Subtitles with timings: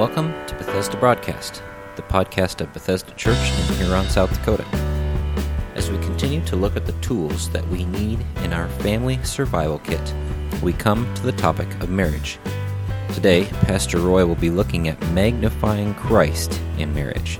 [0.00, 1.62] Welcome to Bethesda Broadcast,
[1.94, 4.64] the podcast of Bethesda Church in Huron, South Dakota.
[5.74, 9.78] As we continue to look at the tools that we need in our family survival
[9.80, 10.00] kit,
[10.62, 12.38] we come to the topic of marriage.
[13.12, 17.38] Today, Pastor Roy will be looking at magnifying Christ in marriage.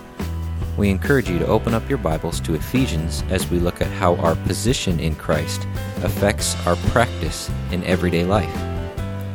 [0.76, 4.16] We encourage you to open up your Bibles to Ephesians as we look at how
[4.16, 5.66] our position in Christ
[6.02, 8.54] affects our practice in everyday life.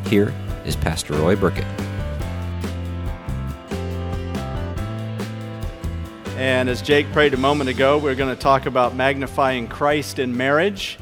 [0.09, 0.31] Here
[0.63, 1.84] is Pastor Roy Burkett.
[6.45, 10.37] And as Jake prayed a moment ago, we're going to talk about magnifying Christ in
[10.37, 10.99] marriage.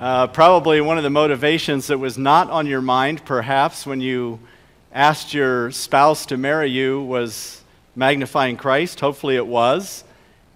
[0.00, 4.40] Uh, probably one of the motivations that was not on your mind, perhaps, when you
[4.92, 7.62] asked your spouse to marry you was
[7.94, 8.98] magnifying Christ.
[8.98, 10.02] Hopefully, it was.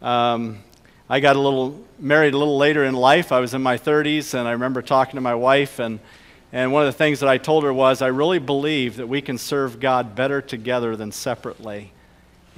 [0.02, 0.64] Um,
[1.08, 3.30] I got a little married a little later in life.
[3.30, 6.00] I was in my 30s, and I remember talking to my wife, and,
[6.52, 9.22] and one of the things that I told her was, I really believe that we
[9.22, 11.92] can serve God better together than separately.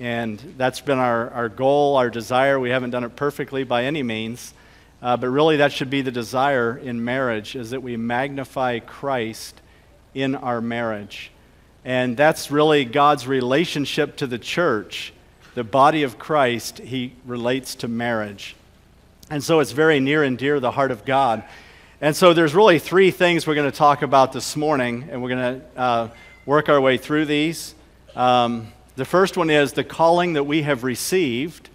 [0.01, 2.59] And that's been our, our goal, our desire.
[2.59, 4.55] We haven't done it perfectly by any means.
[5.03, 9.61] Uh, but really, that should be the desire in marriage, is that we magnify Christ
[10.15, 11.31] in our marriage.
[11.85, 15.13] And that's really God's relationship to the church.
[15.55, 18.57] The body of Christ, he relates to marriage.
[19.29, 21.45] And so it's very near and dear to the heart of God.
[22.01, 25.29] And so there's really three things we're going to talk about this morning, and we're
[25.29, 26.09] going to uh,
[26.47, 27.75] work our way through these.
[28.17, 31.71] Um, the first one is the calling that we have received.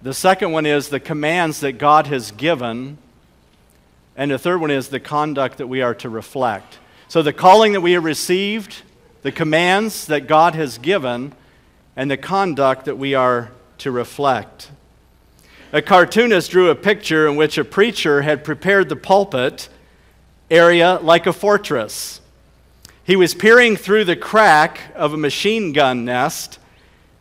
[0.00, 2.96] The second one is the commands that God has given.
[4.16, 6.78] And the third one is the conduct that we are to reflect.
[7.08, 8.80] So, the calling that we have received,
[9.20, 11.34] the commands that God has given,
[11.94, 14.70] and the conduct that we are to reflect.
[15.74, 19.68] A cartoonist drew a picture in which a preacher had prepared the pulpit
[20.50, 22.22] area like a fortress.
[23.08, 26.58] He was peering through the crack of a machine gun nest,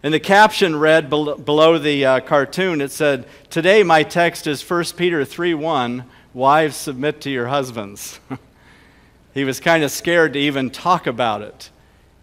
[0.04, 4.84] and the caption read below the uh, cartoon it said, Today my text is 1
[4.98, 6.04] Peter 3 1,
[6.34, 8.20] Wives submit to your husbands.
[9.34, 11.70] he was kind of scared to even talk about it.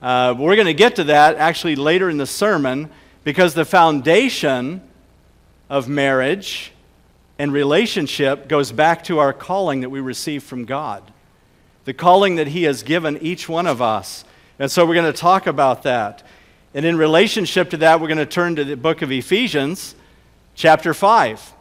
[0.02, 2.90] Uh, we're going to get to that actually later in the sermon
[3.24, 4.82] because the foundation
[5.70, 6.70] of marriage
[7.38, 11.13] and relationship goes back to our calling that we receive from God
[11.84, 14.24] the calling that He has given each one of us.
[14.58, 16.22] And so we're going to talk about that.
[16.74, 19.94] And in relationship to that, we're going to turn to the book of Ephesians,
[20.54, 21.52] chapter 5.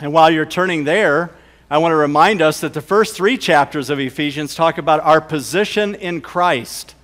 [0.00, 1.30] And while you're turning there,
[1.70, 5.20] I want to remind us that the first three chapters of Ephesians talk about our
[5.20, 6.94] position in Christ.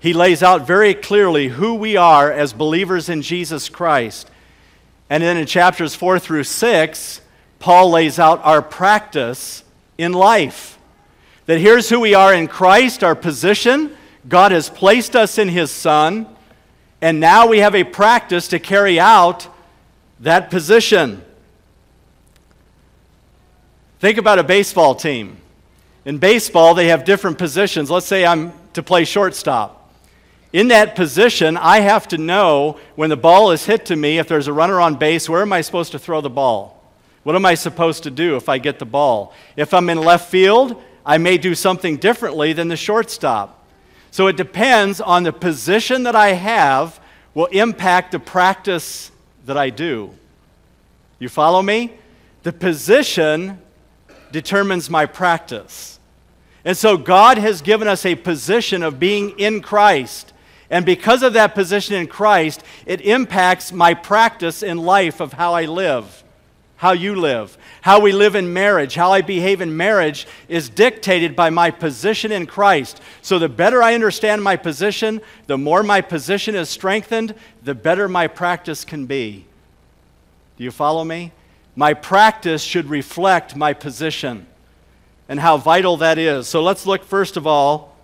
[0.00, 4.30] He lays out very clearly who we are as believers in Jesus Christ.
[5.08, 7.20] And then in chapters 4 through 6,
[7.58, 9.62] Paul lays out our practice
[9.98, 10.78] in life.
[11.50, 13.96] That here's who we are in Christ, our position.
[14.28, 16.28] God has placed us in His Son,
[17.00, 19.48] and now we have a practice to carry out
[20.20, 21.24] that position.
[23.98, 25.38] Think about a baseball team.
[26.04, 27.90] In baseball, they have different positions.
[27.90, 29.92] Let's say I'm to play shortstop.
[30.52, 34.28] In that position, I have to know when the ball is hit to me, if
[34.28, 36.80] there's a runner on base, where am I supposed to throw the ball?
[37.24, 39.34] What am I supposed to do if I get the ball?
[39.56, 40.80] If I'm in left field,
[41.10, 43.66] I may do something differently than the shortstop.
[44.12, 47.00] So it depends on the position that I have
[47.34, 49.10] will impact the practice
[49.44, 50.14] that I do.
[51.18, 51.94] You follow me?
[52.44, 53.60] The position
[54.30, 55.98] determines my practice.
[56.64, 60.32] And so God has given us a position of being in Christ.
[60.70, 65.54] And because of that position in Christ, it impacts my practice in life of how
[65.54, 66.19] I live
[66.80, 67.58] how you live.
[67.82, 72.32] How we live in marriage, how I behave in marriage is dictated by my position
[72.32, 73.02] in Christ.
[73.20, 78.08] So the better I understand my position, the more my position is strengthened, the better
[78.08, 79.44] my practice can be.
[80.56, 81.32] Do you follow me?
[81.76, 84.46] My practice should reflect my position
[85.28, 86.48] and how vital that is.
[86.48, 87.94] So let's look first of all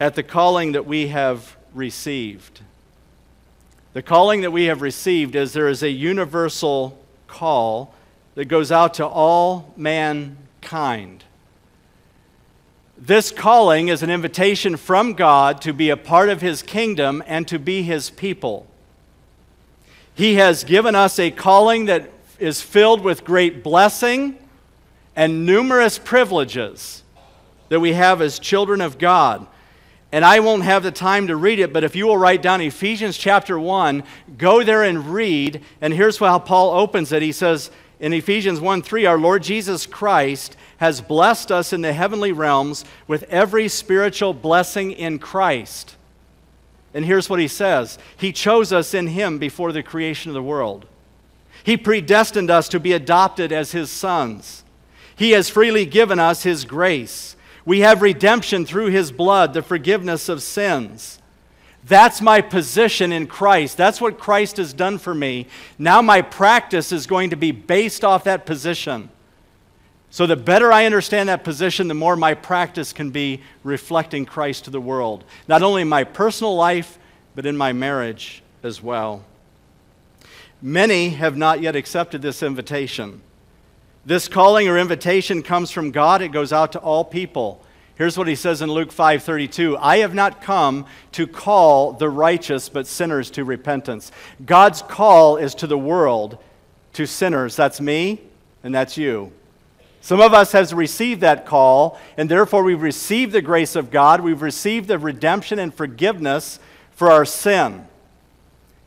[0.00, 2.62] at the calling that we have received.
[3.92, 6.98] The calling that we have received is there is a universal
[7.32, 7.94] call
[8.34, 11.24] that goes out to all mankind.
[12.96, 17.48] This calling is an invitation from God to be a part of His kingdom and
[17.48, 18.66] to be His people.
[20.14, 24.38] He has given us a calling that is filled with great blessing
[25.16, 27.02] and numerous privileges
[27.70, 29.46] that we have as children of God.
[30.12, 32.60] And I won't have the time to read it, but if you will write down
[32.60, 34.04] Ephesians chapter 1,
[34.36, 35.62] go there and read.
[35.80, 37.22] And here's how Paul opens it.
[37.22, 41.94] He says in Ephesians 1 3, Our Lord Jesus Christ has blessed us in the
[41.94, 45.96] heavenly realms with every spiritual blessing in Christ.
[46.92, 50.42] And here's what he says He chose us in him before the creation of the
[50.42, 50.84] world.
[51.64, 54.64] He predestined us to be adopted as his sons.
[55.14, 57.36] He has freely given us his grace.
[57.64, 61.20] We have redemption through his blood, the forgiveness of sins.
[61.84, 63.76] That's my position in Christ.
[63.76, 65.46] That's what Christ has done for me.
[65.78, 69.10] Now my practice is going to be based off that position.
[70.10, 74.64] So, the better I understand that position, the more my practice can be reflecting Christ
[74.66, 76.98] to the world, not only in my personal life,
[77.34, 79.24] but in my marriage as well.
[80.60, 83.22] Many have not yet accepted this invitation.
[84.04, 87.64] This calling or invitation comes from God, it goes out to all people.
[87.94, 92.68] Here's what he says in Luke 5:32, I have not come to call the righteous
[92.68, 94.10] but sinners to repentance.
[94.44, 96.38] God's call is to the world,
[96.94, 97.54] to sinners.
[97.54, 98.20] That's me
[98.64, 99.30] and that's you.
[100.00, 104.20] Some of us has received that call, and therefore we've received the grace of God.
[104.20, 106.58] We've received the redemption and forgiveness
[106.90, 107.86] for our sin.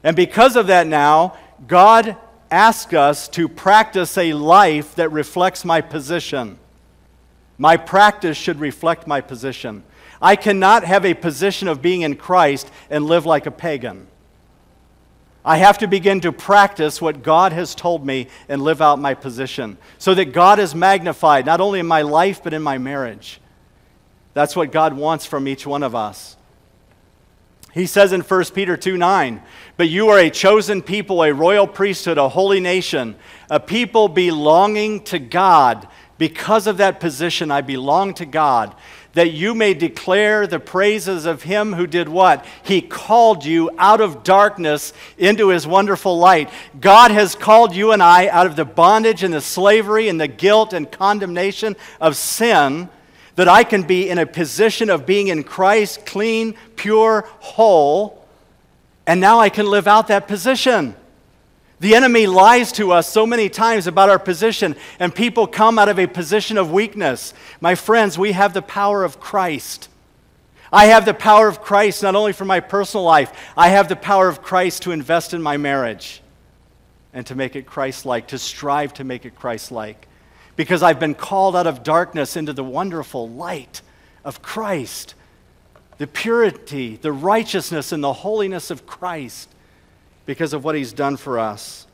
[0.04, 1.38] And because of that now,
[1.68, 2.18] God
[2.56, 6.58] asks us to practice a life that reflects my position.
[7.58, 9.84] My practice should reflect my position.
[10.22, 14.08] I cannot have a position of being in Christ and live like a pagan.
[15.44, 19.16] I have to begin to practice what God has told me and live out my
[19.16, 23.42] position so that God is magnified, not only in my life, but in my marriage.
[24.34, 26.38] That's what God wants from each one of us.
[27.76, 29.42] He says in 1 Peter 2 9,
[29.76, 33.16] But you are a chosen people, a royal priesthood, a holy nation,
[33.50, 35.88] a people belonging to God.
[36.18, 38.74] Because of that position, I belong to God
[39.16, 42.46] that you may declare the praises of him who did what?
[42.64, 46.50] He called you out of darkness into his wonderful light.
[46.80, 50.28] God has called you and I out of the bondage and the slavery and the
[50.28, 52.90] guilt and condemnation of sin,
[53.36, 58.26] that I can be in a position of being in Christ, clean, pure, whole,
[59.06, 60.96] and now I can live out that position.
[61.80, 65.90] The enemy lies to us so many times about our position, and people come out
[65.90, 67.34] of a position of weakness.
[67.60, 69.90] My friends, we have the power of Christ.
[70.72, 73.96] I have the power of Christ not only for my personal life, I have the
[73.96, 76.22] power of Christ to invest in my marriage
[77.14, 80.08] and to make it Christ like, to strive to make it Christ like.
[80.56, 83.82] Because I've been called out of darkness into the wonderful light
[84.24, 85.14] of Christ,
[85.98, 89.50] the purity, the righteousness, and the holiness of Christ
[90.26, 91.88] because of what he's done for us.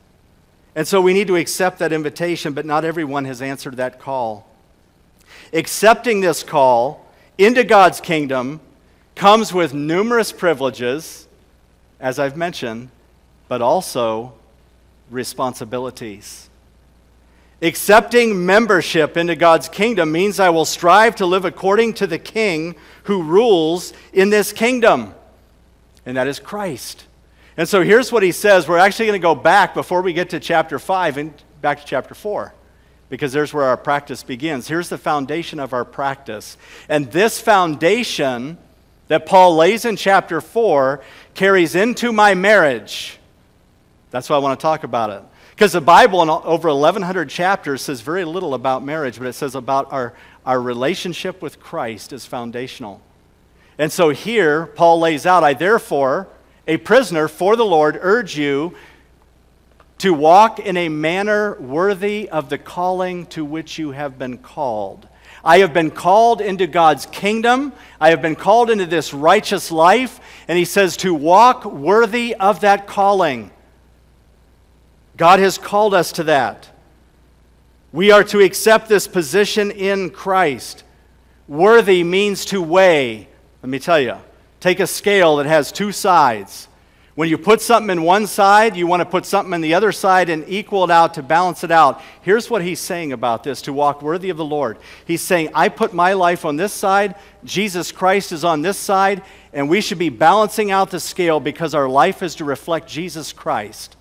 [0.75, 4.47] And so we need to accept that invitation, but not everyone has answered that call.
[5.51, 7.05] Accepting this call
[7.37, 8.61] into God's kingdom
[9.15, 11.27] comes with numerous privileges,
[11.99, 12.89] as I've mentioned,
[13.47, 14.33] but also
[15.09, 16.49] responsibilities.
[17.61, 22.75] Accepting membership into God's kingdom means I will strive to live according to the king
[23.03, 25.13] who rules in this kingdom,
[26.05, 27.05] and that is Christ.
[27.57, 28.67] And so here's what he says.
[28.67, 31.85] We're actually going to go back before we get to chapter 5 and back to
[31.85, 32.53] chapter 4
[33.09, 34.67] because there's where our practice begins.
[34.67, 36.57] Here's the foundation of our practice.
[36.87, 38.57] And this foundation
[39.09, 41.01] that Paul lays in chapter 4
[41.33, 43.19] carries into my marriage.
[44.09, 45.23] That's why I want to talk about it.
[45.61, 49.53] Because the Bible, in over 1,100 chapters, says very little about marriage, but it says
[49.53, 52.99] about our, our relationship with Christ is foundational.
[53.77, 56.27] And so here, Paul lays out, I therefore
[56.65, 58.73] a prisoner for the Lord, urge you
[59.99, 65.07] to walk in a manner worthy of the calling to which you have been called.
[65.45, 67.71] I have been called into God's kingdom.
[67.99, 70.21] I have been called into this righteous life.
[70.47, 73.51] And he says to walk worthy of that calling.
[75.21, 76.67] God has called us to that.
[77.91, 80.83] We are to accept this position in Christ.
[81.47, 83.27] Worthy means to weigh.
[83.61, 84.17] Let me tell you
[84.59, 86.67] take a scale that has two sides.
[87.13, 89.91] When you put something in one side, you want to put something in the other
[89.91, 92.01] side and equal it out to balance it out.
[92.23, 94.79] Here's what he's saying about this to walk worthy of the Lord.
[95.05, 97.13] He's saying, I put my life on this side,
[97.43, 99.21] Jesus Christ is on this side,
[99.53, 103.31] and we should be balancing out the scale because our life is to reflect Jesus
[103.31, 103.97] Christ.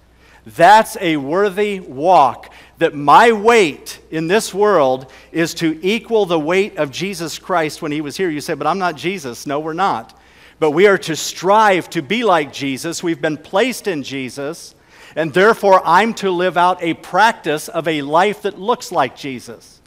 [0.47, 2.53] That's a worthy walk.
[2.79, 7.93] That my weight in this world is to equal the weight of Jesus Christ when
[7.93, 8.31] he was here.
[8.31, 9.47] You say, but I'm not Jesus.
[9.47, 10.19] No, we're not
[10.61, 13.03] but we are to strive to be like Jesus.
[13.03, 14.75] We've been placed in Jesus,
[15.17, 19.81] and therefore I'm to live out a practice of a life that looks like Jesus.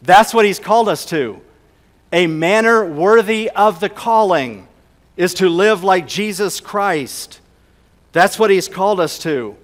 [0.00, 1.42] That's what he's called us to.
[2.12, 4.68] A manner worthy of the calling
[5.16, 7.40] is to live like Jesus Christ.
[8.12, 9.56] That's what he's called us to.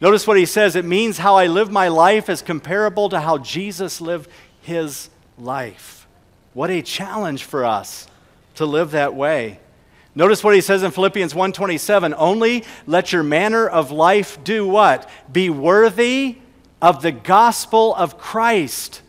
[0.00, 3.38] Notice what he says it means how I live my life is comparable to how
[3.38, 4.30] Jesus lived
[4.62, 6.06] his life.
[6.52, 8.06] What a challenge for us
[8.56, 9.60] to live that way.
[10.14, 15.08] Notice what he says in Philippians 1:27, only let your manner of life do what?
[15.30, 16.36] Be worthy
[16.80, 19.02] of the gospel of Christ.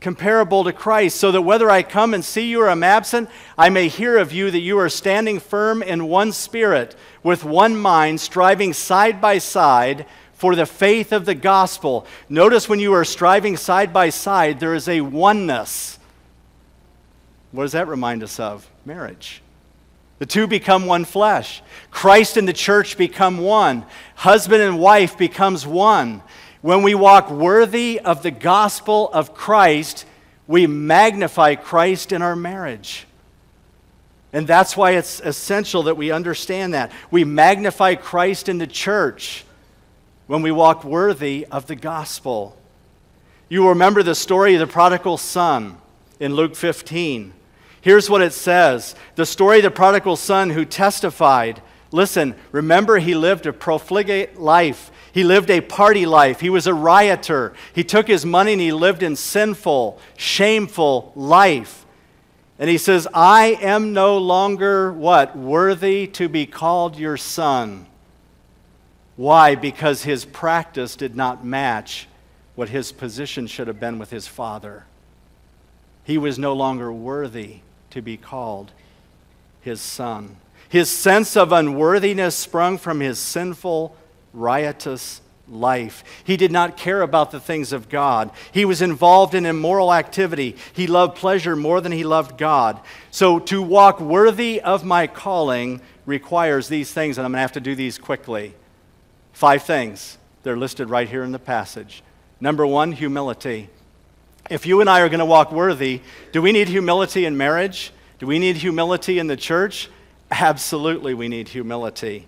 [0.00, 3.68] Comparable to Christ, so that whether I come and see you or am absent, I
[3.68, 8.20] may hear of you that you are standing firm in one spirit, with one mind,
[8.20, 12.06] striving side by side for the faith of the gospel.
[12.28, 15.98] Notice when you are striving side by side, there is a oneness.
[17.50, 18.70] What does that remind us of?
[18.84, 19.42] Marriage.
[20.20, 21.62] The two become one flesh.
[21.90, 23.84] Christ and the church become one.
[24.14, 26.22] Husband and wife becomes one.
[26.60, 30.04] When we walk worthy of the gospel of Christ,
[30.46, 33.06] we magnify Christ in our marriage.
[34.32, 36.92] And that's why it's essential that we understand that.
[37.10, 39.44] We magnify Christ in the church
[40.26, 42.56] when we walk worthy of the gospel.
[43.48, 45.78] You remember the story of the prodigal son
[46.20, 47.32] in Luke 15.
[47.80, 51.62] Here's what it says the story of the prodigal son who testified.
[51.90, 54.90] Listen, remember, he lived a profligate life.
[55.12, 56.40] He lived a party life.
[56.40, 57.54] He was a rioter.
[57.74, 61.86] He took his money and he lived in sinful, shameful life.
[62.58, 65.36] And he says, I am no longer what?
[65.36, 67.86] Worthy to be called your son.
[69.16, 69.54] Why?
[69.54, 72.08] Because his practice did not match
[72.54, 74.84] what his position should have been with his father.
[76.04, 77.58] He was no longer worthy
[77.90, 78.72] to be called
[79.60, 80.36] his son.
[80.68, 83.96] His sense of unworthiness sprung from his sinful,
[84.38, 86.04] riotous life.
[86.24, 88.30] He did not care about the things of God.
[88.52, 90.56] He was involved in immoral activity.
[90.72, 92.80] He loved pleasure more than he loved God.
[93.10, 97.52] So to walk worthy of my calling requires these things, and I'm going to have
[97.52, 98.54] to do these quickly.
[99.32, 100.18] Five things.
[100.42, 102.02] They're listed right here in the passage.
[102.40, 103.68] Number one, humility.
[104.50, 106.00] If you and I are going to walk worthy,
[106.32, 107.92] do we need humility in marriage?
[108.18, 109.90] Do we need humility in the church?
[110.30, 112.26] Absolutely, we need humility.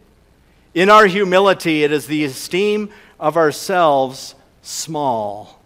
[0.75, 5.61] In our humility, it is the esteem of ourselves small.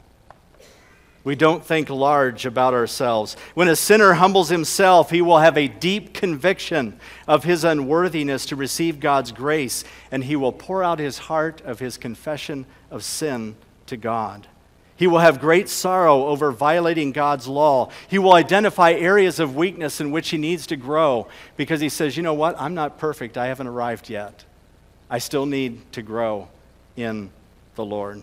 [1.25, 3.37] We don't think large about ourselves.
[3.54, 8.56] When a sinner humbles himself, he will have a deep conviction of his unworthiness to
[8.56, 13.56] receive God's grace, and he will pour out his heart of his confession of sin
[13.87, 14.46] to God.
[14.96, 17.90] He will have great sorrow over violating God's law.
[18.06, 22.16] He will identify areas of weakness in which he needs to grow because he says,
[22.16, 22.58] you know what?
[22.61, 23.37] I'm not perfect.
[23.37, 24.44] I haven't arrived yet.
[25.08, 26.49] I still need to grow
[26.96, 27.30] in
[27.75, 28.23] the Lord.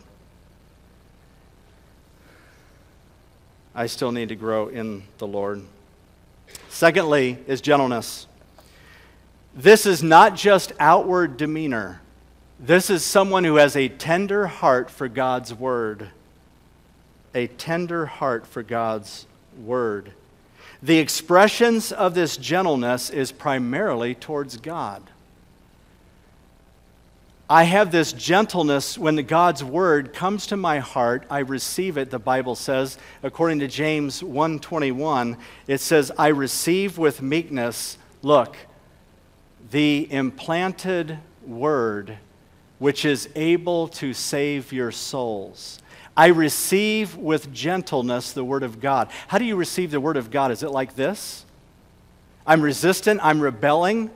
[3.74, 5.64] I still need to grow in the Lord.
[6.70, 8.28] Secondly, is gentleness.
[9.56, 12.02] This is not just outward demeanor,
[12.60, 16.10] this is someone who has a tender heart for God's word
[17.34, 19.26] a tender heart for God's
[19.64, 20.12] word.
[20.82, 25.04] The expressions of this gentleness is primarily towards God.
[27.52, 32.18] I have this gentleness when God's word comes to my heart, I receive it, the
[32.18, 35.36] Bible says, according to James 1:21,
[35.68, 38.56] it says, "I receive with meekness, look,
[39.70, 42.20] the implanted word
[42.80, 45.80] which is able to save your souls."
[46.16, 49.10] I receive with gentleness the Word of God.
[49.28, 50.52] How do you receive the Word of God?
[50.52, 51.46] Is it like this?
[52.48, 54.10] I'm resistant, I'm rebelling,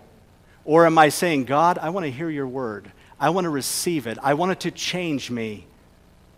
[0.63, 2.93] or am I saying, God, I want to hear your Word?
[3.19, 4.17] I want to receive it.
[4.21, 5.65] I want it to change me.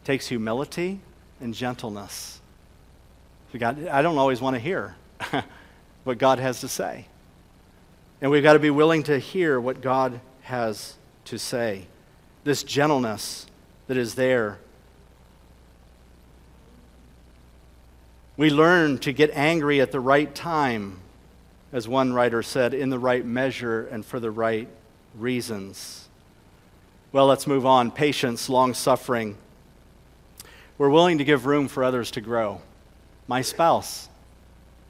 [0.04, 1.00] It takes humility
[1.42, 2.40] and gentleness.
[3.58, 4.96] God, I don't always want to hear
[6.04, 7.08] what God has to say.
[8.22, 11.88] And we've got to be willing to hear what God has to say.
[12.44, 13.48] This gentleness
[13.88, 14.60] that is there
[18.38, 21.00] We learn to get angry at the right time,
[21.74, 24.70] as one writer said, in the right measure and for the right
[25.16, 26.08] reasons.
[27.12, 27.92] Well, let's move on.
[27.92, 29.38] Patience, long suffering.
[30.78, 32.62] We're willing to give room for others to grow.
[33.28, 34.10] My spouse,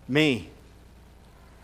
[0.08, 0.50] me.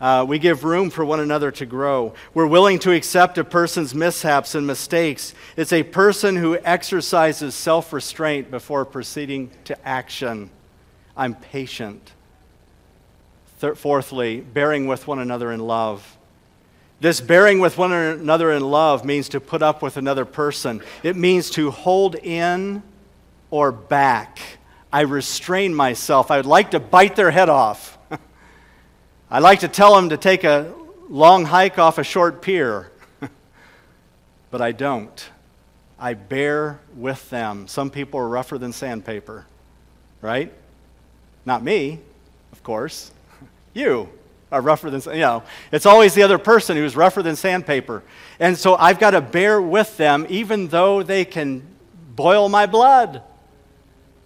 [0.00, 2.14] Uh, we give room for one another to grow.
[2.34, 5.34] We're willing to accept a person's mishaps and mistakes.
[5.56, 10.50] It's a person who exercises self restraint before proceeding to action.
[11.16, 12.12] I'm patient.
[13.58, 16.18] Fourthly, bearing with one another in love.
[17.04, 20.80] This bearing with one another in love means to put up with another person.
[21.02, 22.82] It means to hold in
[23.50, 24.38] or back.
[24.90, 26.30] I restrain myself.
[26.30, 27.98] I would like to bite their head off.
[29.30, 30.72] I like to tell them to take a
[31.10, 32.90] long hike off a short pier,
[34.50, 35.28] but I don't.
[35.98, 37.68] I bear with them.
[37.68, 39.44] Some people are rougher than sandpaper,
[40.22, 40.50] right?
[41.44, 42.00] Not me,
[42.50, 43.12] of course.
[43.74, 44.08] You.
[44.52, 48.02] Are rougher than, you know, it's always the other person who's rougher than sandpaper.
[48.38, 51.66] And so I've got to bear with them even though they can
[52.14, 53.22] boil my blood.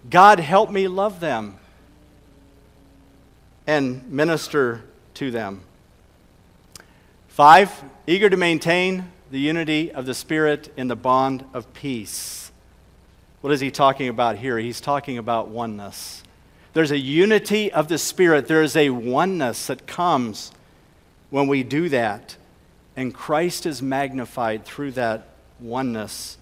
[0.09, 1.57] God, help me love them
[3.67, 4.83] and minister
[5.15, 5.61] to them.
[7.27, 7.71] Five,
[8.07, 12.51] eager to maintain the unity of the Spirit in the bond of peace.
[13.41, 14.57] What is he talking about here?
[14.57, 16.23] He's talking about oneness.
[16.73, 20.51] There's a unity of the Spirit, there is a oneness that comes
[21.29, 22.35] when we do that.
[22.95, 25.27] And Christ is magnified through that
[25.59, 26.37] oneness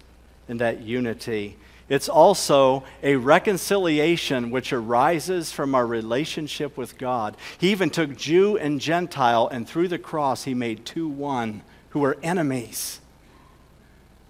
[0.48, 1.56] and that unity.
[1.88, 7.36] It's also a reconciliation which arises from our relationship with God.
[7.56, 12.00] He even took Jew and Gentile, and through the cross, he made two one who
[12.00, 13.00] were enemies.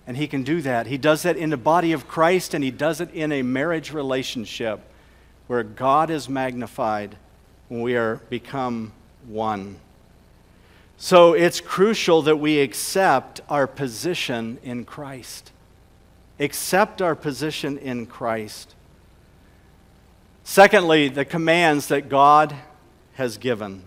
[0.06, 0.86] And he can do that.
[0.86, 3.92] He does that in the body of Christ, and he does it in a marriage
[3.92, 4.80] relationship
[5.48, 7.16] where God is magnified
[7.68, 8.92] when we are become
[9.26, 9.80] one.
[10.96, 15.52] So it's crucial that we accept our position in Christ.
[16.40, 18.74] Accept our position in Christ.
[20.44, 22.54] Secondly, the commands that God
[23.14, 23.82] has given.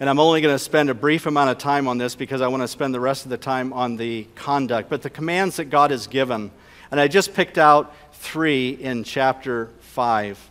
[0.00, 2.48] And I'm only going to spend a brief amount of time on this because I
[2.48, 4.88] want to spend the rest of the time on the conduct.
[4.88, 6.50] But the commands that God has given.
[6.90, 10.50] And I just picked out three in chapter 5.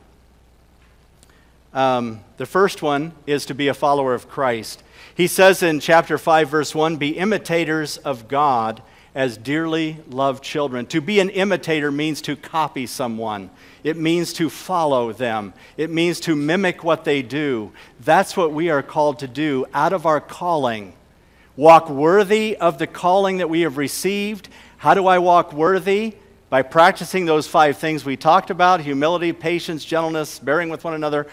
[1.73, 4.83] Um, the first one is to be a follower of Christ.
[5.13, 8.81] He says in chapter 5, verse 1 Be imitators of God
[9.13, 10.85] as dearly loved children.
[10.87, 13.49] To be an imitator means to copy someone,
[13.83, 17.71] it means to follow them, it means to mimic what they do.
[17.99, 20.93] That's what we are called to do out of our calling.
[21.55, 24.47] Walk worthy of the calling that we have received.
[24.77, 26.15] How do I walk worthy?
[26.49, 31.27] By practicing those five things we talked about humility, patience, gentleness, bearing with one another,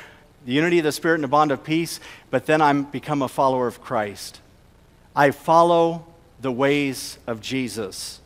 [0.46, 2.00] the unity of the Spirit, and the bond of peace.
[2.30, 4.40] But then I'm become a follower of Christ.
[5.14, 6.06] I follow
[6.40, 8.20] the ways of Jesus.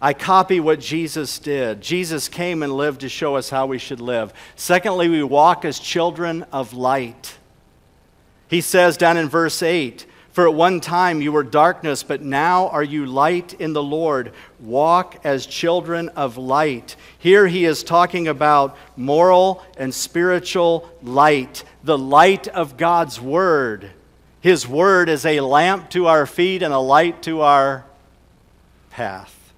[0.00, 1.80] I copy what Jesus did.
[1.80, 4.32] Jesus came and lived to show us how we should live.
[4.56, 7.38] Secondly, we walk as children of light.
[8.48, 12.68] He says down in verse 8, For at one time you were darkness, but now
[12.68, 14.32] are you light in the Lord.
[14.60, 16.96] Walk as children of light.
[17.18, 23.90] Here he is talking about moral and spiritual light, the light of God's Word.
[24.42, 27.84] His word is a lamp to our feet and a light to our
[28.90, 29.52] path.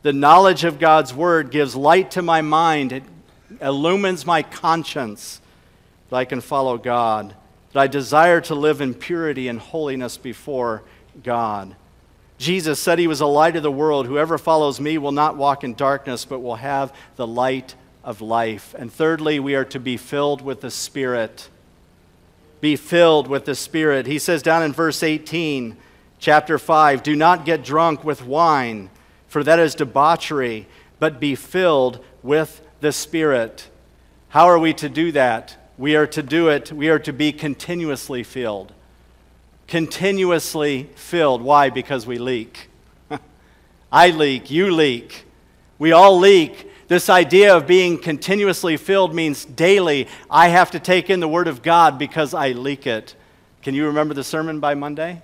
[0.00, 3.02] The knowledge of God's word gives light to my mind, it
[3.60, 5.42] illumines my conscience
[6.08, 7.34] that I can follow God,
[7.76, 10.82] that I desire to live in purity and holiness before
[11.22, 11.76] God.
[12.38, 14.06] Jesus said he was a light of the world.
[14.06, 18.74] Whoever follows me will not walk in darkness, but will have the light of life.
[18.78, 21.50] And thirdly, we are to be filled with the Spirit
[22.62, 24.06] be filled with the Spirit.
[24.06, 25.76] He says down in verse 18,
[26.18, 28.88] chapter 5, do not get drunk with wine,
[29.28, 30.66] for that is debauchery,
[30.98, 33.68] but be filled with the Spirit.
[34.30, 35.56] How are we to do that?
[35.78, 38.72] We are to do it, we are to be continuously filled.
[39.66, 41.42] Continuously filled.
[41.42, 41.70] Why?
[41.70, 42.70] Because we leak.
[43.92, 45.24] I leak, you leak.
[45.78, 50.06] We all leak this idea of being continuously filled means daily.
[50.30, 53.14] I have to take in the Word of God because I leak it.
[53.62, 55.20] Can you remember the sermon by Monday?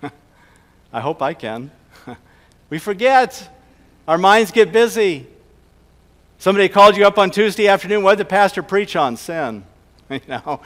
[0.92, 1.72] I hope I can.
[2.70, 3.50] we forget.
[4.06, 5.26] Our minds get busy.
[6.38, 8.04] Somebody called you up on Tuesday afternoon.
[8.04, 9.16] What did the pastor preach on?
[9.16, 9.64] Sin.
[10.10, 10.60] You know,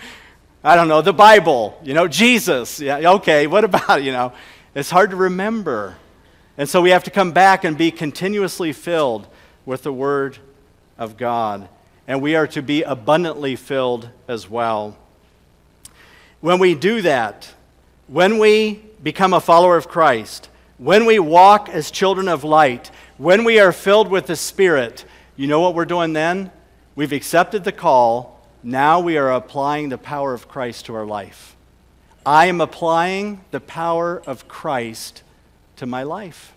[0.65, 2.81] I don't know, the Bible, you know, Jesus.
[2.81, 4.33] Yeah, okay, what about, you know?
[4.75, 5.97] It's hard to remember.
[6.57, 9.29] And so we have to come back and be continuously filled
[9.65, 10.39] with the Word
[10.99, 11.69] of God.
[12.09, 14.97] And we are to be abundantly filled as well.
[16.41, 17.55] When we do that,
[18.09, 20.49] when we become a follower of Christ,
[20.79, 25.05] when we walk as children of light, when we are filled with the Spirit,
[25.37, 26.51] you know what we're doing then?
[26.97, 28.38] We've accepted the call.
[28.69, 31.57] Now we are applying the power of Christ to our life.
[32.27, 35.23] I am applying the power of Christ
[35.77, 36.53] to my life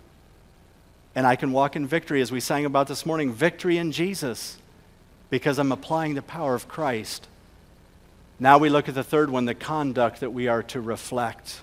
[1.14, 4.58] and I can walk in victory, as we sang about this morning victory in Jesus,
[5.30, 7.28] because I'm applying the power of Christ.
[8.38, 11.62] Now we look at the third one the conduct that we are to reflect.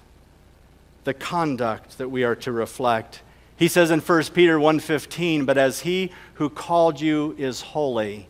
[1.03, 3.21] The conduct that we are to reflect.
[3.55, 8.27] He says in 1 Peter 1:15, "But as he who called you is holy,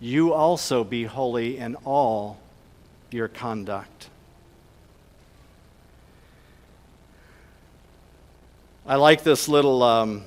[0.00, 2.38] you also be holy in all
[3.10, 4.08] your conduct."
[8.88, 10.22] I like this little um,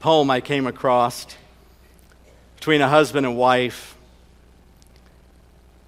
[0.00, 1.26] poem I came across
[2.56, 3.96] between a husband and wife.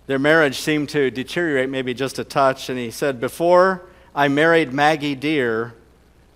[0.06, 3.82] their marriage seemed to deteriorate maybe just a touch, and he said, Before
[4.14, 5.74] I married Maggie Dear,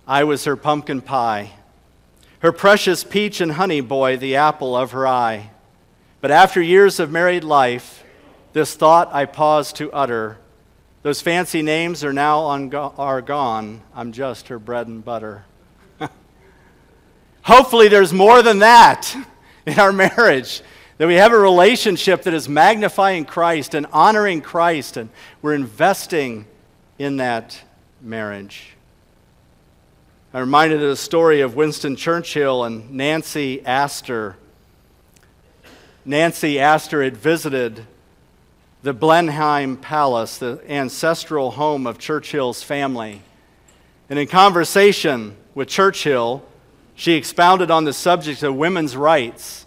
[0.07, 1.53] I was her pumpkin pie,
[2.41, 5.49] her precious peach and honey boy, the apple of her eye.
[6.19, 8.03] But after years of married life,
[8.53, 10.37] this thought I pause to utter.
[11.03, 13.81] Those fancy names are now on, are gone.
[13.93, 15.45] I'm just her bread and butter.
[17.43, 19.15] Hopefully, there's more than that
[19.67, 20.63] in our marriage.
[20.97, 25.11] That we have a relationship that is magnifying Christ and honoring Christ, and
[25.43, 26.47] we're investing
[26.97, 27.61] in that
[28.01, 28.75] marriage.
[30.33, 34.37] I'm reminded of the story of Winston Churchill and Nancy Astor.
[36.07, 37.85] Nancy Astor had visited
[38.81, 43.21] the Blenheim Palace, the ancestral home of Churchill's family.
[44.09, 46.45] And in conversation with Churchill,
[46.95, 49.65] she expounded on the subject of women's rights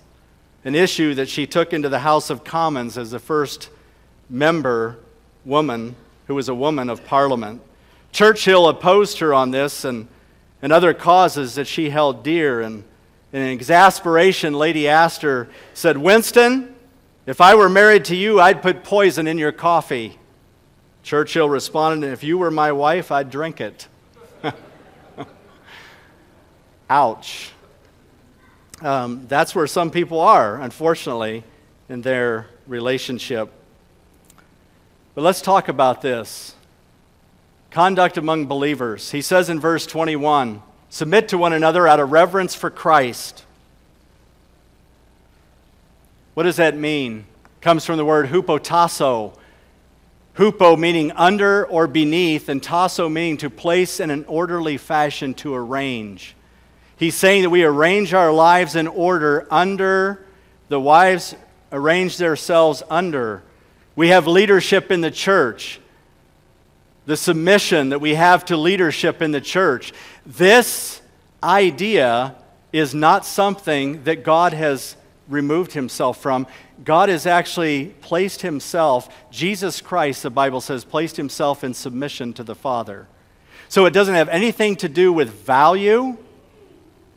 [0.65, 3.69] an issue that she took into the House of Commons as the first
[4.31, 4.97] member
[5.45, 5.95] woman
[6.27, 7.61] who was a woman of Parliament.
[8.13, 10.09] Churchill opposed her on this and,
[10.63, 12.63] and other causes that she held dear.
[12.63, 12.85] And
[13.33, 16.75] in exasperation, Lady Astor said, Winston,
[17.27, 20.19] if I were married to you, I'd put poison in your coffee.
[21.03, 23.89] Churchill responded, If you were my wife, I'd drink it.
[26.91, 27.53] Ouch
[28.83, 31.45] um, that's where some people are, unfortunately,
[31.89, 33.53] in their relationship.
[35.15, 36.55] But let's talk about this
[37.71, 39.11] conduct among believers.
[39.11, 43.45] He says in verse 21 submit to one another out of reverence for Christ.
[46.35, 47.25] What does that mean?
[47.61, 49.35] Comes from the word hupotasso.
[50.37, 55.55] Hupo meaning under or beneath, and tasso meaning to place in an orderly fashion to
[55.55, 56.35] arrange.
[56.97, 60.25] He's saying that we arrange our lives in order under,
[60.69, 61.35] the wives
[61.73, 63.43] arrange themselves under.
[63.97, 65.80] We have leadership in the church,
[67.11, 69.93] the submission that we have to leadership in the church.
[70.25, 71.03] This
[71.43, 72.37] idea
[72.73, 74.95] is not something that God has
[75.29, 76.47] removed himself from.
[76.85, 82.45] God has actually placed himself, Jesus Christ, the Bible says, placed himself in submission to
[82.45, 83.09] the Father.
[83.69, 86.17] So it doesn't have anything to do with value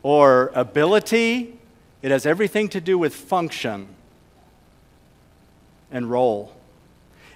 [0.02, 1.56] or ability,
[2.02, 3.86] it has everything to do with function
[5.92, 6.52] and role.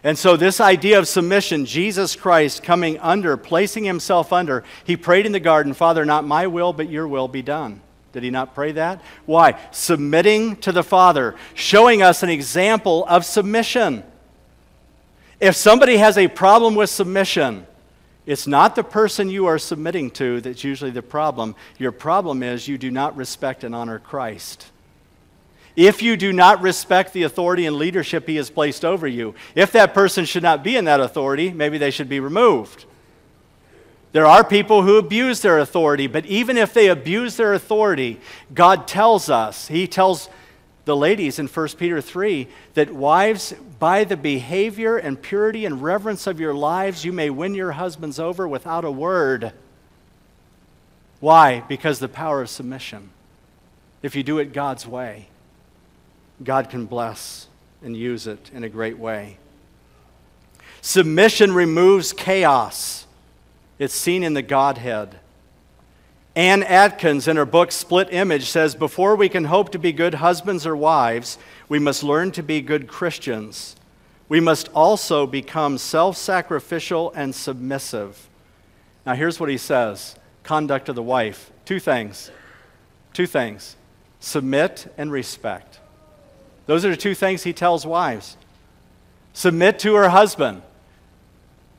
[0.08, 5.26] And so, this idea of submission, Jesus Christ coming under, placing himself under, he prayed
[5.26, 7.82] in the garden, Father, not my will, but your will be done.
[8.12, 9.02] Did he not pray that?
[9.26, 9.60] Why?
[9.70, 14.02] Submitting to the Father, showing us an example of submission.
[15.40, 17.66] If somebody has a problem with submission,
[18.24, 21.54] it's not the person you are submitting to that's usually the problem.
[21.76, 24.68] Your problem is you do not respect and honor Christ.
[25.78, 29.70] If you do not respect the authority and leadership he has placed over you, if
[29.70, 32.84] that person should not be in that authority, maybe they should be removed.
[34.10, 38.18] There are people who abuse their authority, but even if they abuse their authority,
[38.52, 40.28] God tells us, He tells
[40.84, 46.26] the ladies in 1 Peter 3 that wives, by the behavior and purity and reverence
[46.26, 49.52] of your lives, you may win your husbands over without a word.
[51.20, 51.60] Why?
[51.68, 53.10] Because the power of submission.
[54.02, 55.28] If you do it God's way,
[56.42, 57.48] God can bless
[57.82, 59.38] and use it in a great way.
[60.80, 63.06] Submission removes chaos.
[63.78, 65.18] It's seen in the Godhead.
[66.36, 70.14] Anne Atkins, in her book Split Image, says Before we can hope to be good
[70.14, 71.36] husbands or wives,
[71.68, 73.74] we must learn to be good Christians.
[74.28, 78.28] We must also become self sacrificial and submissive.
[79.04, 81.50] Now, here's what he says conduct of the wife.
[81.64, 82.30] Two things.
[83.12, 83.76] Two things
[84.20, 85.80] submit and respect.
[86.68, 88.36] Those are the two things he tells wives.
[89.32, 90.60] Submit to her husband.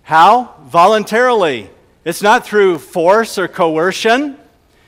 [0.02, 0.56] How?
[0.63, 1.69] Voluntarily.
[2.04, 4.36] It's not through force or coercion.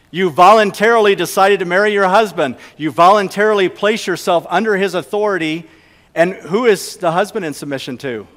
[0.10, 2.56] You voluntarily decided to marry your husband.
[2.78, 5.68] You voluntarily place yourself under his authority.
[6.16, 8.28] And who is the husband in submission to?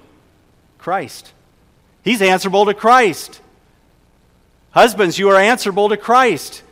[0.76, 1.32] Christ.
[2.02, 3.40] He's answerable to Christ.
[4.72, 6.62] Husbands, you are answerable to Christ.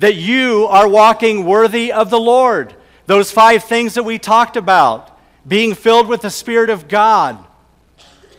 [0.00, 2.74] That you are walking worthy of the Lord.
[3.06, 7.44] Those five things that we talked about being filled with the Spirit of God.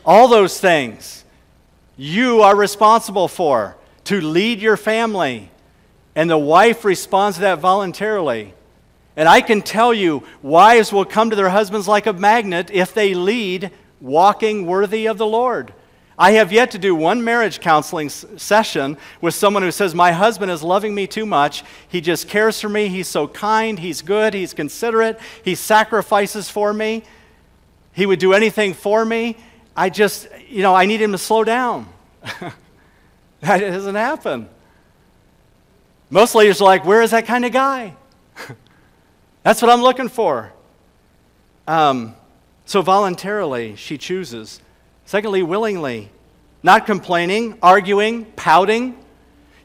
[0.06, 1.24] All those things
[1.98, 5.50] you are responsible for to lead your family
[6.16, 8.54] and the wife responds to that voluntarily.
[9.16, 12.94] And I can tell you, wives will come to their husbands like a magnet if
[12.94, 15.74] they lead walking worthy of the Lord.
[16.18, 20.50] I have yet to do one marriage counseling session with someone who says, My husband
[20.50, 21.64] is loving me too much.
[21.90, 22.88] He just cares for me.
[22.88, 23.78] He's so kind.
[23.78, 24.34] He's good.
[24.34, 25.20] He's considerate.
[25.44, 27.04] He sacrifices for me.
[27.92, 29.36] He would do anything for me.
[29.76, 31.88] I just, you know, I need him to slow down.
[33.42, 34.48] that doesn't happen.
[36.10, 37.94] Most ladies are like, Where is that kind of guy?
[39.44, 40.54] That's what I'm looking for.
[41.68, 42.16] Um,
[42.66, 44.62] so, voluntarily, she chooses.
[45.06, 46.10] Secondly, willingly.
[46.64, 48.98] Not complaining, arguing, pouting.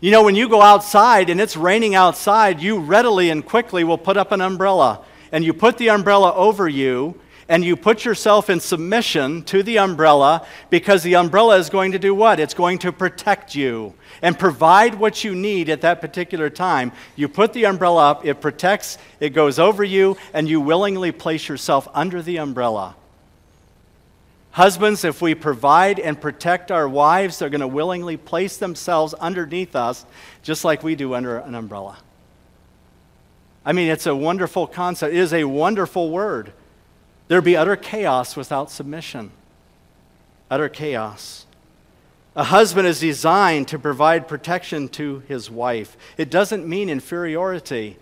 [0.00, 3.98] You know, when you go outside and it's raining outside, you readily and quickly will
[3.98, 5.04] put up an umbrella.
[5.32, 7.18] And you put the umbrella over you,
[7.50, 11.98] and you put yourself in submission to the umbrella because the umbrella is going to
[11.98, 12.38] do what?
[12.38, 16.92] It's going to protect you and provide what you need at that particular time.
[17.16, 21.48] You put the umbrella up, it protects, it goes over you, and you willingly place
[21.48, 22.94] yourself under the umbrella.
[24.52, 29.76] Husbands, if we provide and protect our wives, they're going to willingly place themselves underneath
[29.76, 30.04] us,
[30.42, 31.98] just like we do under an umbrella.
[33.64, 35.14] I mean, it's a wonderful concept.
[35.14, 36.52] It is a wonderful word.
[37.28, 39.30] There'd be utter chaos without submission.
[40.50, 41.46] Utter chaos.
[42.34, 45.96] A husband is designed to provide protection to his wife.
[46.16, 47.98] It doesn't mean inferiority,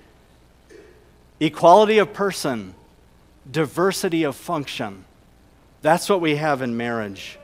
[1.41, 2.75] equality of person,
[3.51, 5.05] diversity of function.
[5.83, 7.39] That's what we have in marriage.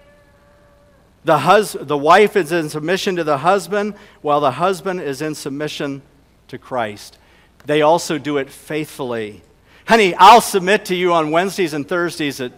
[1.25, 5.35] The, hus- the wife is in submission to the husband, while the husband is in
[5.35, 6.03] submission
[6.49, 7.19] to Christ.
[7.65, 9.43] They also do it faithfully
[9.87, 12.53] Honey, I'll submit to you on Wednesdays and Thursdays at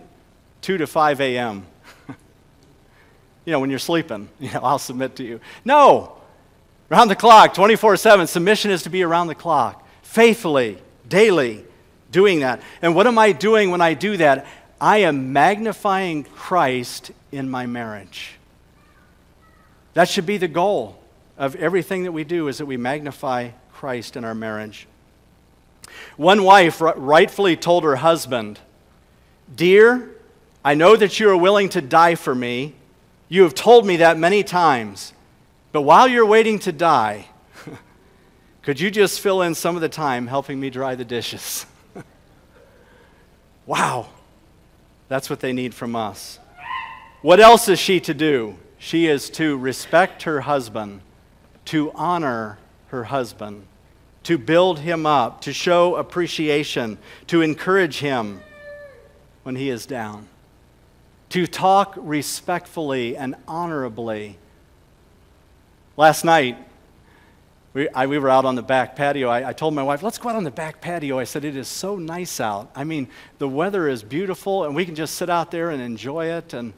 [0.62, 1.66] 2 to 5 a.m.
[3.44, 5.40] you know, when you're sleeping, you know, I'll submit to you.
[5.64, 6.16] No,
[6.90, 8.26] around the clock, 24 7.
[8.28, 11.64] Submission is to be around the clock, faithfully, daily,
[12.12, 12.62] doing that.
[12.80, 14.46] And what am I doing when I do that?
[14.80, 18.36] I am magnifying Christ in my marriage.
[19.94, 20.98] That should be the goal
[21.38, 24.86] of everything that we do is that we magnify Christ in our marriage.
[26.16, 28.58] One wife rightfully told her husband,
[29.54, 30.10] Dear,
[30.64, 32.74] I know that you are willing to die for me.
[33.28, 35.12] You have told me that many times.
[35.72, 37.26] But while you're waiting to die,
[38.62, 41.66] could you just fill in some of the time helping me dry the dishes?
[43.66, 44.08] wow.
[45.08, 46.38] That's what they need from us.
[47.22, 48.56] What else is she to do?
[48.78, 51.00] She is to respect her husband,
[51.66, 53.66] to honor her husband
[54.26, 58.40] to build him up, to show appreciation, to encourage him
[59.44, 60.26] when he is down,
[61.28, 64.36] to talk respectfully and honorably.
[65.96, 66.58] Last night,
[67.76, 69.28] we, I, we were out on the back patio.
[69.28, 71.18] I, I, told my wife, let's go out on the back patio.
[71.18, 72.70] I said, it is so nice out.
[72.74, 76.28] I mean, the weather is beautiful, and we can just sit out there and enjoy
[76.28, 76.54] it.
[76.54, 76.72] And,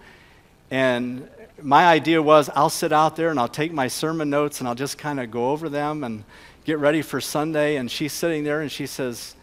[0.72, 1.30] and
[1.62, 4.74] my idea was, I'll sit out there and I'll take my sermon notes and I'll
[4.74, 6.02] just kind of go over them.
[6.02, 6.24] And
[6.64, 9.36] get ready for Sunday, and she's sitting there and she says,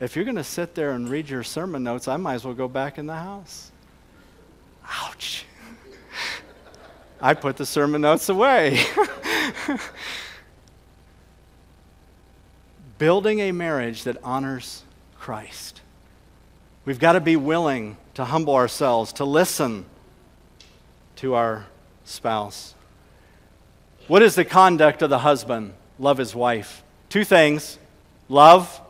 [0.00, 2.54] If you're going to sit there and read your sermon notes, I might as well
[2.54, 3.70] go back in the house.
[4.84, 5.46] Ouch.
[7.20, 8.84] I put the sermon notes away.
[12.98, 14.82] Building a marriage that honors
[15.18, 15.80] Christ.
[16.84, 19.86] We've got to be willing to humble ourselves, to listen
[21.16, 21.66] to our
[22.04, 22.74] spouse.
[24.06, 25.74] What is the conduct of the husband?
[25.98, 26.82] love his wife.
[27.08, 27.78] Two things
[28.28, 28.80] love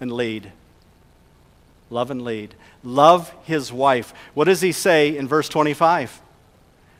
[0.00, 0.52] and lead.
[1.90, 2.54] Love and lead.
[2.82, 4.12] Love his wife.
[4.34, 6.20] What does he say in verse 25?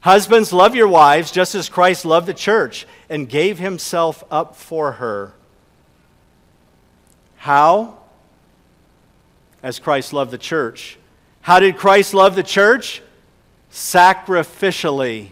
[0.02, 4.92] Husbands, love your wives just as Christ loved the church and gave himself up for
[4.92, 5.32] her.
[7.42, 7.98] How?
[9.64, 10.96] As Christ loved the church.
[11.40, 13.02] How did Christ love the church?
[13.72, 15.30] Sacrificially.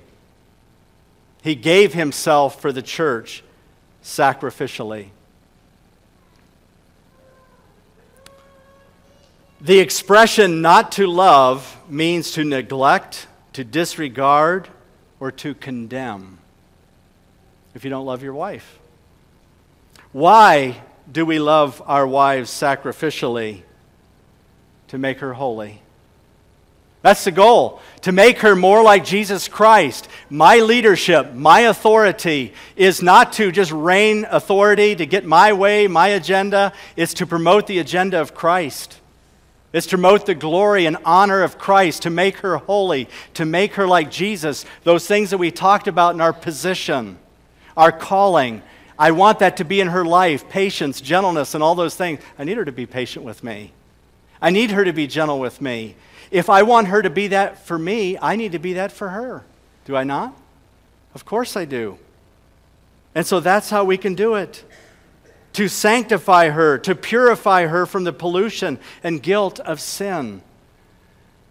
[1.44, 3.44] He gave himself for the church
[4.02, 5.10] sacrificially.
[9.60, 14.66] The expression not to love means to neglect, to disregard,
[15.20, 16.38] or to condemn
[17.76, 18.80] if you don't love your wife.
[20.10, 23.62] Why do we love our wives sacrificially?
[24.88, 25.82] To make her holy.
[27.02, 30.06] That's the goal, to make her more like Jesus Christ.
[30.28, 36.08] My leadership, my authority is not to just reign authority, to get my way, my
[36.08, 36.74] agenda.
[36.96, 38.98] It's to promote the agenda of Christ.
[39.72, 43.74] It's to promote the glory and honor of Christ, to make her holy, to make
[43.74, 44.66] her like Jesus.
[44.84, 47.18] Those things that we talked about in our position,
[47.78, 48.62] our calling.
[49.00, 52.20] I want that to be in her life patience, gentleness, and all those things.
[52.38, 53.72] I need her to be patient with me.
[54.42, 55.96] I need her to be gentle with me.
[56.30, 59.08] If I want her to be that for me, I need to be that for
[59.08, 59.42] her.
[59.86, 60.36] Do I not?
[61.14, 61.98] Of course I do.
[63.14, 64.64] And so that's how we can do it
[65.54, 70.42] to sanctify her, to purify her from the pollution and guilt of sin.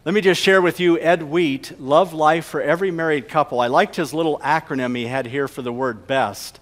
[0.06, 3.60] Let me just share with you Ed Wheat, Love Life for Every Married Couple.
[3.60, 6.60] I liked his little acronym he had here for the word best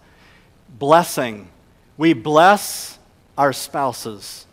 [0.77, 1.49] blessing.
[1.97, 2.97] We bless
[3.37, 4.45] our spouses.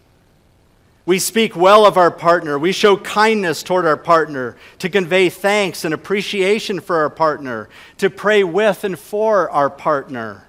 [1.07, 2.59] We speak well of our partner.
[2.59, 8.09] We show kindness toward our partner, to convey thanks and appreciation for our partner, to
[8.09, 10.47] pray with and for our partner,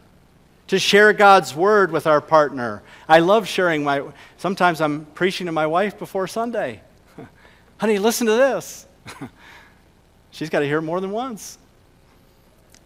[0.67, 2.81] to share God's word with our partner.
[3.09, 4.03] I love sharing my,
[4.37, 6.81] sometimes I'm preaching to my wife before Sunday.
[7.77, 8.85] Honey, listen to this.
[10.31, 11.57] She's got to hear it more than once.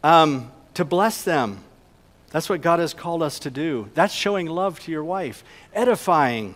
[0.03, 1.63] Um, to bless them.
[2.31, 3.89] That's what God has called us to do.
[3.95, 6.55] That's showing love to your wife, edifying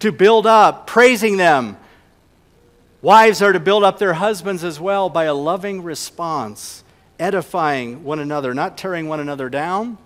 [0.00, 1.76] to build up, praising them.
[3.02, 6.82] Wives are to build up their husbands as well by a loving response,
[7.20, 9.96] edifying one another, not tearing one another down.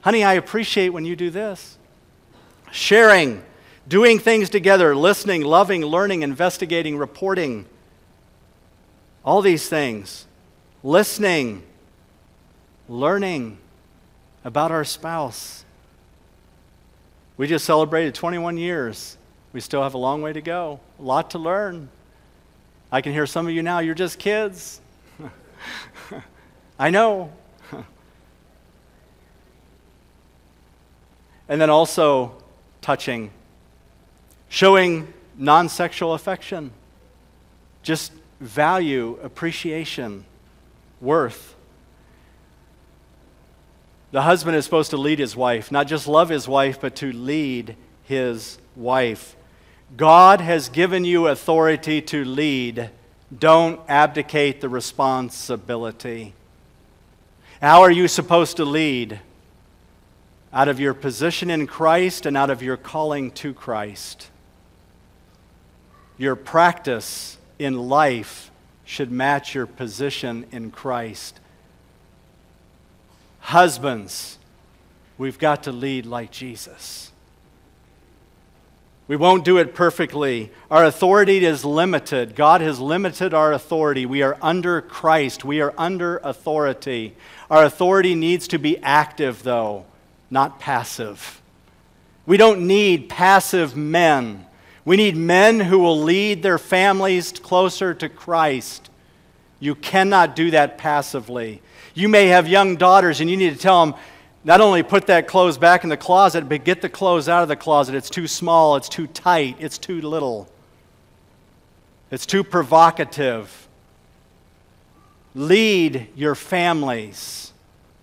[0.00, 1.76] Honey, I appreciate when you do this.
[2.70, 3.42] Sharing,
[3.86, 7.66] doing things together, listening, loving, learning, investigating, reporting.
[9.24, 10.26] All these things.
[10.82, 11.64] Listening,
[12.88, 13.58] learning
[14.46, 15.66] about our spouse
[17.36, 19.18] we just celebrated 21 years.
[19.52, 21.90] We still have a long way to go, a lot to learn.
[22.90, 24.80] I can hear some of you now, you're just kids.
[26.78, 27.32] I know.
[31.48, 32.36] and then also
[32.80, 33.30] touching,
[34.48, 36.70] showing non sexual affection,
[37.82, 40.24] just value, appreciation,
[41.00, 41.55] worth.
[44.12, 47.12] The husband is supposed to lead his wife, not just love his wife, but to
[47.12, 49.36] lead his wife.
[49.96, 52.90] God has given you authority to lead.
[53.36, 56.34] Don't abdicate the responsibility.
[57.60, 59.20] How are you supposed to lead?
[60.52, 64.30] Out of your position in Christ and out of your calling to Christ.
[66.16, 68.50] Your practice in life
[68.84, 71.40] should match your position in Christ.
[73.46, 74.38] Husbands,
[75.18, 77.12] we've got to lead like Jesus.
[79.06, 80.50] We won't do it perfectly.
[80.68, 82.34] Our authority is limited.
[82.34, 84.04] God has limited our authority.
[84.04, 85.44] We are under Christ.
[85.44, 87.14] We are under authority.
[87.48, 89.86] Our authority needs to be active, though,
[90.28, 91.40] not passive.
[92.26, 94.44] We don't need passive men.
[94.84, 98.90] We need men who will lead their families closer to Christ.
[99.60, 101.62] You cannot do that passively.
[101.96, 103.94] You may have young daughters and you need to tell them,
[104.44, 107.48] not only put that clothes back in the closet, but get the clothes out of
[107.48, 107.94] the closet.
[107.94, 110.46] It's too small, it's too tight, it's too little,
[112.10, 113.66] it's too provocative.
[115.34, 117.54] Lead your families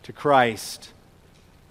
[0.02, 0.92] to Christ.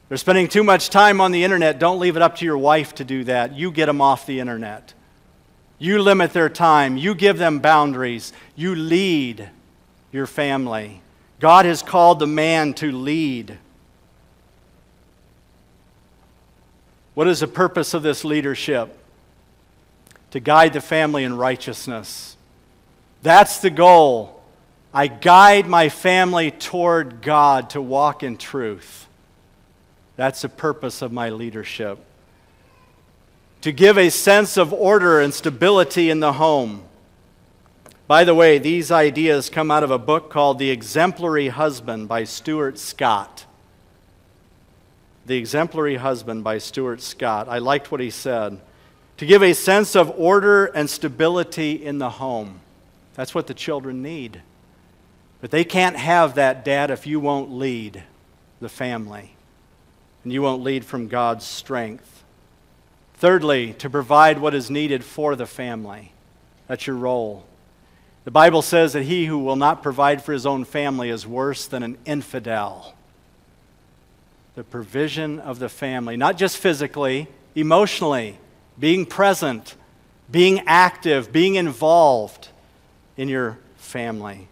[0.08, 1.80] They're spending too much time on the internet.
[1.80, 3.56] Don't leave it up to your wife to do that.
[3.56, 4.94] You get them off the internet.
[5.80, 6.96] You limit their time.
[6.96, 8.32] You give them boundaries.
[8.54, 9.50] You lead
[10.12, 11.02] your family.
[11.42, 13.58] God has called the man to lead.
[17.14, 18.96] What is the purpose of this leadership?
[20.30, 22.36] To guide the family in righteousness.
[23.24, 24.40] That's the goal.
[24.94, 29.08] I guide my family toward God to walk in truth.
[30.14, 31.98] That's the purpose of my leadership.
[33.62, 36.84] To give a sense of order and stability in the home.
[38.12, 42.24] By the way, these ideas come out of a book called The Exemplary Husband by
[42.24, 43.46] Stuart Scott.
[45.24, 47.48] The Exemplary Husband by Stuart Scott.
[47.48, 48.60] I liked what he said.
[49.16, 52.60] To give a sense of order and stability in the home.
[53.14, 54.42] That's what the children need.
[55.40, 58.02] But they can't have that, Dad, if you won't lead
[58.60, 59.36] the family
[60.22, 62.24] and you won't lead from God's strength.
[63.14, 66.12] Thirdly, to provide what is needed for the family.
[66.68, 67.46] That's your role.
[68.24, 71.66] The Bible says that he who will not provide for his own family is worse
[71.66, 72.94] than an infidel.
[74.54, 78.38] The provision of the family, not just physically, emotionally,
[78.78, 79.74] being present,
[80.30, 82.48] being active, being involved
[83.16, 84.46] in your family.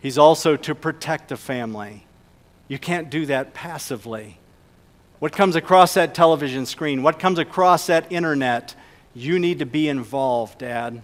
[0.00, 2.06] He's also to protect the family.
[2.68, 4.38] You can't do that passively.
[5.18, 8.74] What comes across that television screen, what comes across that internet,
[9.14, 11.02] you need to be involved, Dad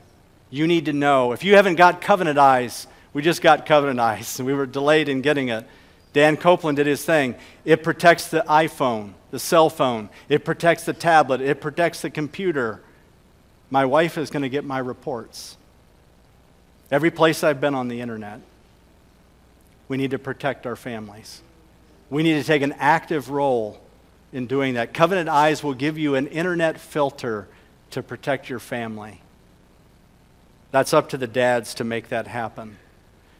[0.50, 1.32] you need to know.
[1.32, 5.08] If you haven't got covenant eyes, we just got covenant eyes, and we were delayed
[5.08, 5.66] in getting it.
[6.12, 7.34] Dan Copeland did his thing.
[7.64, 12.80] It protects the iPhone, the cell phone, it protects the tablet, it protects the computer.
[13.70, 15.56] My wife is going to get my reports.
[16.90, 18.40] Every place I've been on the internet,
[19.88, 21.42] we need to protect our families.
[22.08, 23.78] We need to take an active role
[24.32, 24.94] in doing that.
[24.94, 27.48] Covenant Eyes will give you an internet filter
[27.90, 29.20] to protect your family.
[30.70, 32.78] That's up to the dads to make that happen.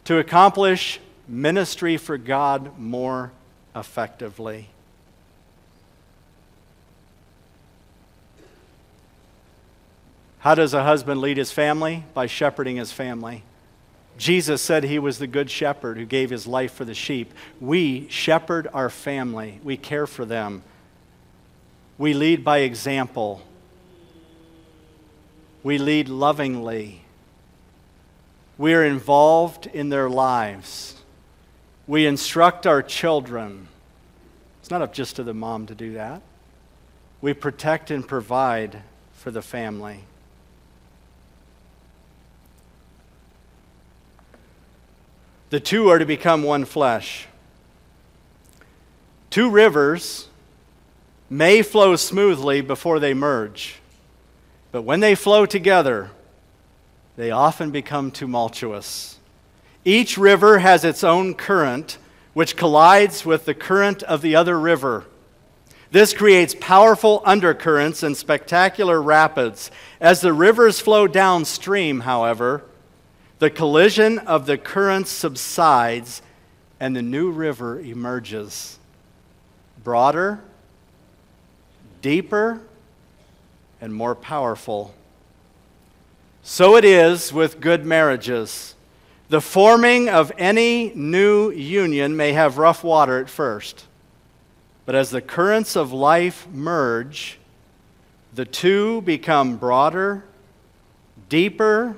[0.04, 3.32] To accomplish ministry for God more
[3.76, 4.70] effectively.
[10.38, 12.04] How does a husband lead his family?
[12.14, 13.42] By shepherding his family.
[14.16, 17.32] Jesus said he was the good shepherd who gave his life for the sheep.
[17.60, 20.62] We shepherd our family, we care for them,
[21.96, 23.42] we lead by example,
[25.62, 27.02] we lead lovingly,
[28.58, 30.96] we are involved in their lives,
[31.86, 33.68] we instruct our children.
[34.60, 36.20] It's not up just to the mom to do that.
[37.22, 38.82] We protect and provide
[39.14, 40.04] for the family.
[45.50, 47.26] The two are to become one flesh.
[49.30, 50.28] Two rivers
[51.30, 53.76] may flow smoothly before they merge,
[54.72, 56.10] but when they flow together,
[57.18, 59.18] they often become tumultuous.
[59.84, 61.98] Each river has its own current,
[62.32, 65.04] which collides with the current of the other river.
[65.90, 69.72] This creates powerful undercurrents and spectacular rapids.
[70.00, 72.62] As the rivers flow downstream, however,
[73.40, 76.22] the collision of the currents subsides
[76.78, 78.78] and the new river emerges.
[79.82, 80.38] Broader,
[82.00, 82.60] deeper,
[83.80, 84.94] and more powerful.
[86.50, 88.74] So it is with good marriages.
[89.28, 93.84] The forming of any new union may have rough water at first,
[94.86, 97.38] but as the currents of life merge,
[98.34, 100.24] the two become broader,
[101.28, 101.94] deeper,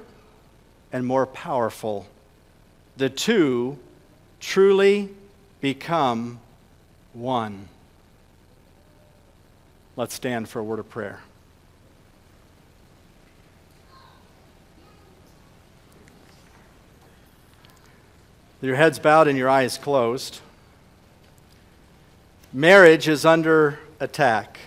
[0.93, 2.09] and more powerful.
[2.97, 3.79] The two
[4.41, 5.11] truly
[5.61, 6.41] become
[7.13, 7.69] one.
[9.95, 11.21] Let's stand for a word of prayer.
[18.61, 20.41] Your heads bowed and your eyes closed.
[22.53, 24.59] Marriage is under attack.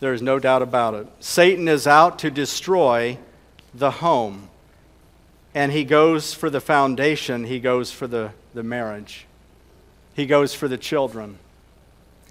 [0.00, 1.06] There is no doubt about it.
[1.20, 3.18] Satan is out to destroy
[3.74, 4.48] the home.
[5.54, 9.26] And he goes for the foundation, he goes for the, the marriage,
[10.14, 11.38] he goes for the children.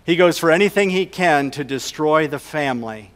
[0.05, 3.11] He goes for anything he can to destroy the family.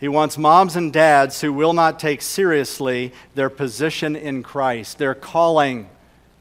[0.00, 5.14] He wants moms and dads who will not take seriously their position in Christ, their
[5.14, 5.90] calling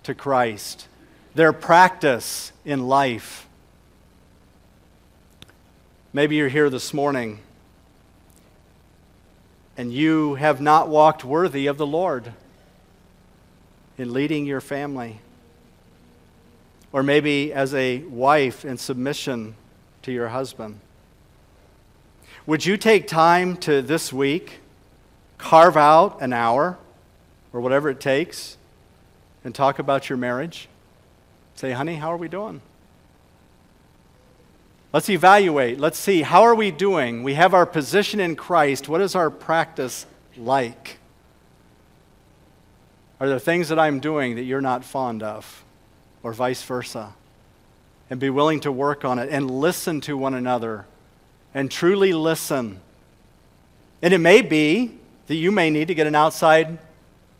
[0.04, 0.88] to Christ,
[1.36, 3.50] their practice in life.
[6.14, 7.40] Maybe you're here this morning
[9.76, 12.32] and you have not walked worthy of the Lord
[13.98, 15.20] in leading your family.
[16.94, 19.56] Or maybe as a wife in submission
[20.04, 20.80] to your husband.
[22.50, 24.62] Would you take time to this week
[25.38, 26.80] carve out an hour
[27.54, 28.58] or whatever it takes
[29.44, 30.68] and talk about your marriage?
[31.54, 32.62] Say, honey, how are we doing?
[34.92, 35.80] Let's evaluate.
[35.80, 37.22] Let's see how are we doing?
[37.22, 38.90] We have our position in Christ.
[38.90, 40.98] What is our practice like?
[43.20, 45.64] Are there things that I'm doing that you're not fond of
[46.24, 47.14] or vice versa?
[48.10, 50.88] And be willing to work on it and listen to one another
[51.54, 52.80] and truly listen.
[54.02, 54.98] And it may be
[55.28, 56.80] that you may need to get an outside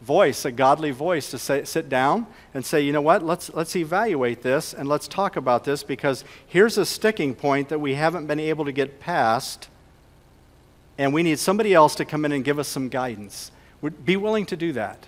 [0.02, 3.76] voice, a godly voice, to say, sit down and say, you know what, let's, let's
[3.76, 8.28] evaluate this and let's talk about this because here's a sticking point that we haven't
[8.28, 9.70] been able to get past,
[10.98, 13.52] and we need somebody else to come in and give us some guidance.
[13.82, 15.06] Would be willing to do that.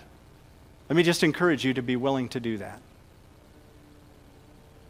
[0.88, 2.80] Let me just encourage you to be willing to do that.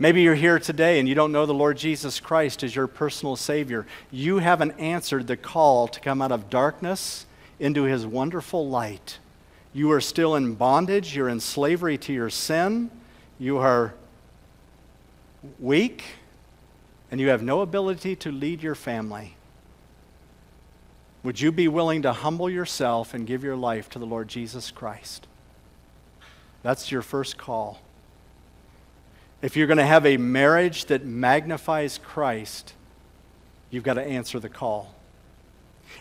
[0.03, 3.37] Maybe you're here today and you don't know the Lord Jesus Christ as your personal
[3.37, 3.87] Savior.
[4.11, 7.25] You haven't answered the call to come out of darkness
[7.61, 9.21] into His wonderful light.
[9.73, 11.15] You are still in bondage.
[11.15, 12.91] You're in slavery to your sin.
[13.39, 13.95] You are
[15.61, 16.03] weak,
[17.13, 19.37] and you have no ability to lead your family.
[21.23, 24.73] Would you be willing to humble yourself and give your life to the Lord Jesus
[24.73, 25.29] Christ?
[26.65, 27.81] That's your first call.
[29.43, 32.75] If you're going to have a marriage that magnifies Christ,
[33.71, 34.95] you've got to answer the call.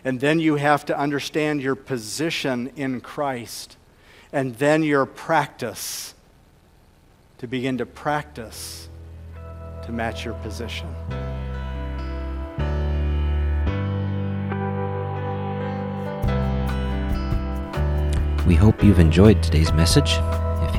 [0.05, 3.77] And then you have to understand your position in Christ.
[4.31, 6.13] And then your practice
[7.39, 8.87] to begin to practice
[9.85, 10.87] to match your position.
[18.45, 20.19] We hope you've enjoyed today's message.